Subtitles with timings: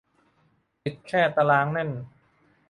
[0.83, 1.89] ติดแค่ตารางแน่น